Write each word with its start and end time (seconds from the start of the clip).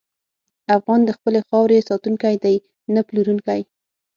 افغان 0.77 1.01
د 1.05 1.09
خپلې 1.17 1.39
خاورې 1.47 1.85
ساتونکی 1.89 2.35
دی، 2.43 2.55
نه 2.93 3.01
پلورونکی. 3.07 3.61